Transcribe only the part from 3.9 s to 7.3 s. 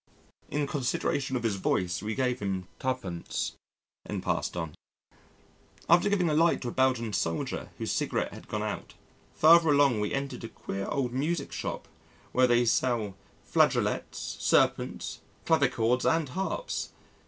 and passed on.... After giving a light to a Belgian